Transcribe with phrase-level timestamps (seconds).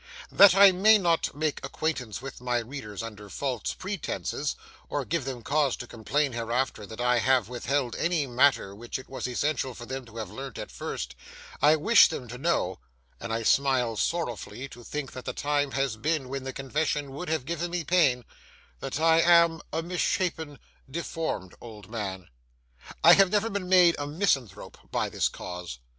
[0.31, 4.55] That I may not make acquaintance with my readers under false pretences,
[4.89, 9.07] or give them cause to complain hereafter that I have withheld any matter which it
[9.07, 11.13] was essential for them to have learnt at first,
[11.61, 16.29] I wish them to know—and I smile sorrowfully to think that the time has been
[16.29, 20.57] when the confession would have given me pain—that I am a misshapen,
[20.89, 22.27] deformed old man.
[23.03, 25.77] I have never been made a misanthrope by this cause.